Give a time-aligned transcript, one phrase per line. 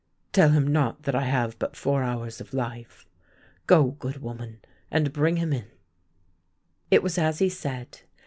[0.31, 3.05] Tell him not that I have but four hours of life.
[3.67, 5.67] Go, good woman, and bring him in."
[6.89, 8.01] It was as he said.